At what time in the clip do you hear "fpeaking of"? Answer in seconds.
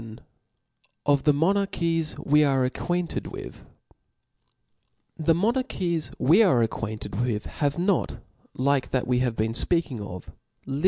9.53-10.25